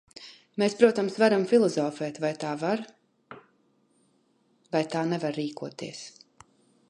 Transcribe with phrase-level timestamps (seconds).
[0.61, 2.81] Mēs, protams, varam filozofēt, vai tā var
[4.77, 6.01] vai tā nevar rīkoties.